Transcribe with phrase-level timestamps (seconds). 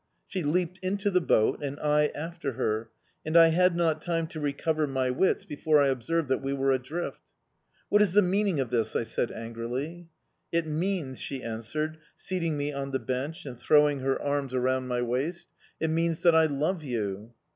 [0.25, 2.89] She leaped into the boat, and I after her;
[3.23, 6.71] and I had not time to recover my wits before I observed that we were
[6.71, 7.19] adrift.
[7.87, 10.07] "What is the meaning of this?" I said angrily.
[10.51, 15.03] "It means," she answered, seating me on the bench and throwing her arms around my
[15.03, 17.33] waist, "it means that I love you!"...